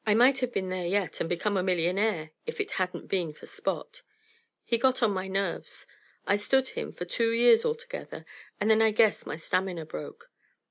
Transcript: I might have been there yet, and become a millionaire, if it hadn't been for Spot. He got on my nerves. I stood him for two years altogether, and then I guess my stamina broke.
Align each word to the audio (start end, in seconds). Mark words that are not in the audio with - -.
I 0.03 0.15
might 0.15 0.39
have 0.39 0.51
been 0.51 0.69
there 0.69 0.87
yet, 0.87 1.19
and 1.19 1.29
become 1.29 1.55
a 1.57 1.61
millionaire, 1.61 2.31
if 2.47 2.59
it 2.59 2.71
hadn't 2.71 3.05
been 3.07 3.33
for 3.33 3.45
Spot. 3.45 4.01
He 4.63 4.79
got 4.79 5.03
on 5.03 5.11
my 5.11 5.27
nerves. 5.27 5.85
I 6.25 6.37
stood 6.37 6.69
him 6.69 6.91
for 6.91 7.05
two 7.05 7.29
years 7.31 7.63
altogether, 7.63 8.25
and 8.59 8.67
then 8.71 8.81
I 8.81 8.89
guess 8.89 9.27
my 9.27 9.35
stamina 9.35 9.85
broke. 9.85 10.31